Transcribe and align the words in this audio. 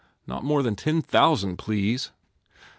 Not 0.25 0.43
more 0.43 0.63
than 0.63 0.75
ten 0.75 1.03
thousand, 1.03 1.57
please!" 1.57 2.09